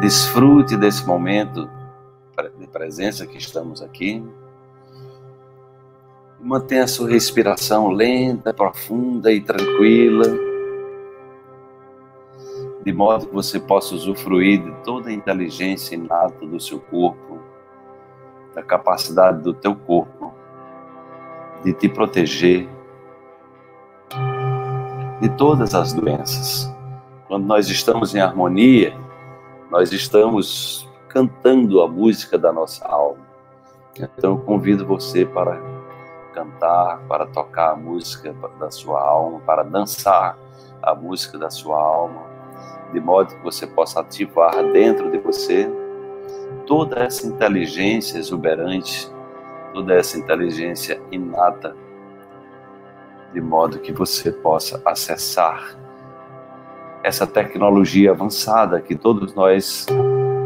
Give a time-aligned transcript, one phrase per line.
[0.00, 1.68] Desfrute desse momento
[2.56, 4.24] de presença que estamos aqui.
[6.40, 10.24] Mantenha a sua respiração lenta, profunda e tranquila,
[12.84, 17.40] de modo que você possa usufruir de toda a inteligência inata do seu corpo,
[18.54, 20.32] da capacidade do teu corpo
[21.64, 22.68] de te proteger
[25.20, 26.72] de todas as doenças.
[27.26, 29.07] Quando nós estamos em harmonia,
[29.70, 33.26] nós estamos cantando a música da nossa alma.
[33.96, 35.60] Então eu convido você para
[36.32, 40.38] cantar, para tocar a música da sua alma, para dançar
[40.82, 42.22] a música da sua alma,
[42.92, 45.68] de modo que você possa ativar dentro de você
[46.66, 49.10] toda essa inteligência exuberante,
[49.74, 51.76] toda essa inteligência inata,
[53.32, 55.76] de modo que você possa acessar
[57.02, 59.86] essa tecnologia avançada que todos nós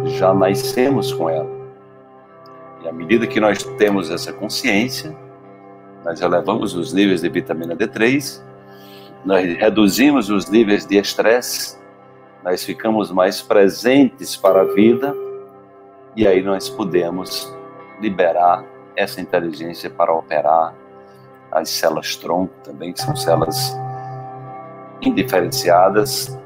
[0.05, 1.51] já nascemos com ela.
[2.83, 5.17] E à medida que nós temos essa consciência,
[6.05, 8.42] nós elevamos os níveis de vitamina D3,
[9.25, 11.78] nós reduzimos os níveis de estresse,
[12.42, 15.14] nós ficamos mais presentes para a vida
[16.16, 17.56] e aí nós podemos
[18.00, 18.64] liberar
[18.97, 20.75] essa inteligência para operar
[21.53, 23.77] as células tronco também, que são células
[25.00, 26.39] indiferenciadas,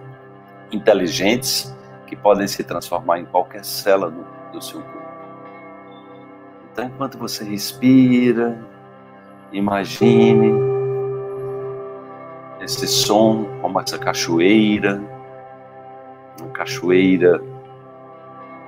[0.73, 1.75] inteligentes,
[2.07, 5.07] que podem se transformar em qualquer célula do, do seu corpo.
[6.73, 8.59] Então, enquanto você respira,
[9.53, 10.53] imagine
[12.61, 15.01] esse som como essa cachoeira,
[16.41, 17.41] uma cachoeira,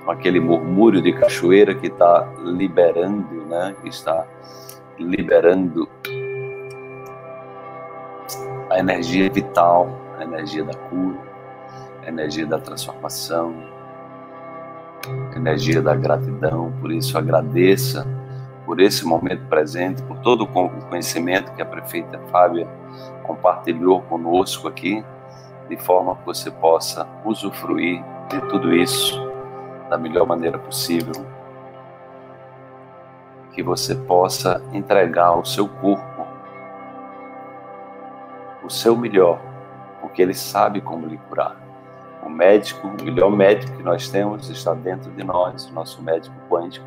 [0.06, 3.74] aquele murmúrio de cachoeira que está liberando, né?
[3.83, 4.27] Que está
[4.98, 5.88] liberando
[8.70, 11.27] a energia vital, a energia da cura,
[12.06, 13.54] energia da transformação,
[15.34, 16.72] energia da gratidão.
[16.80, 18.06] Por isso, agradeça
[18.64, 20.46] por esse momento presente, por todo o
[20.88, 22.68] conhecimento que a prefeita Fábia
[23.23, 25.05] compartilhou conosco aqui,
[25.68, 29.18] de forma que você possa usufruir de tudo isso
[29.89, 31.14] da melhor maneira possível.
[33.52, 36.18] Que você possa entregar o seu corpo
[38.68, 39.40] o seu melhor,
[40.00, 41.56] porque ele sabe como lhe curar.
[42.28, 46.36] O médico, o melhor médico que nós temos está dentro de nós, o nosso médico
[46.50, 46.86] quântico.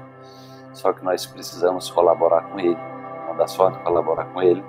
[0.71, 2.77] Só que nós precisamos colaborar com ele.
[3.25, 4.63] Uma das formas de colaborar com ele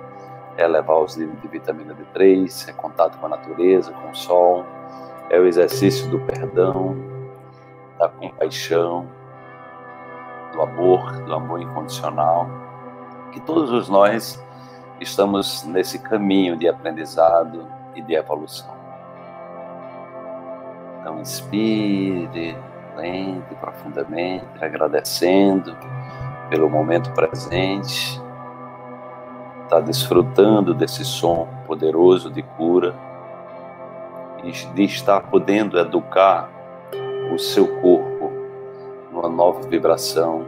[0.57, 4.65] é levar os níveis de vitamina D3, é contato com a natureza, com o sol,
[5.29, 6.95] é o exercício do perdão,
[7.99, 9.07] da compaixão,
[10.53, 12.49] do amor, do amor incondicional,
[13.31, 14.43] que todos nós
[14.99, 18.82] estamos nesse caminho de aprendizado e de evolução.
[21.13, 22.57] Então, inspire
[22.95, 25.75] lento e profundamente, agradecendo
[26.49, 28.21] pelo momento presente,
[29.63, 32.95] está desfrutando desse som poderoso de cura
[34.43, 36.49] e de estar podendo educar
[37.33, 38.31] o seu corpo
[39.11, 40.45] numa nova vibração,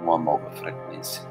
[0.00, 1.27] numa nova frequência.